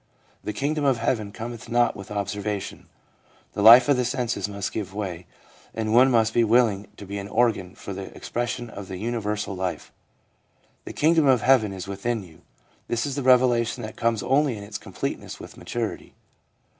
'The 0.43 0.51
kingdom 0.51 0.83
of 0.83 0.97
heaven 0.97 1.31
cometh 1.31 1.69
not 1.69 1.95
with 1.95 2.09
observation/ 2.09 2.87
The 3.53 3.61
life 3.61 3.87
of 3.87 3.97
the 3.97 4.03
senses 4.03 4.49
must 4.49 4.71
give 4.71 4.95
way, 4.95 5.27
and 5.75 5.93
one 5.93 6.09
must 6.09 6.33
be 6.33 6.43
willing 6.43 6.87
to 6.97 7.05
be 7.05 7.19
an 7.19 7.27
organ 7.27 7.75
for 7.75 7.93
the 7.93 8.05
expression 8.17 8.71
of 8.71 8.89
universal 8.89 9.55
life.' 9.55 9.91
The 10.85 10.93
kingdom 10.93 11.27
of 11.27 11.43
heaven 11.43 11.71
is 11.71 11.87
within 11.87 12.23
you/ 12.23 12.41
This 12.87 13.05
is 13.05 13.13
the 13.15 13.21
revelation 13.21 13.83
that 13.83 13.95
comes 13.95 14.23
only 14.23 14.57
in 14.57 14.63
its 14.63 14.79
completeness 14.79 15.39
with 15.39 15.55
maturity. 15.55 16.15